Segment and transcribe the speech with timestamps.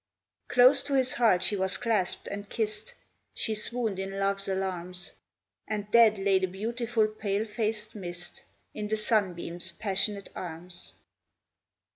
[0.47, 2.95] Close to his heart she was clasped and kissed;
[3.35, 5.11] She swooned in love's alarms,
[5.67, 8.43] And dead lay the beautiful pale faced Mist
[8.73, 10.93] In the Sunbeam's passionate arms.